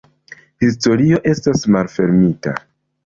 [0.67, 2.55] Historio estas malfermita.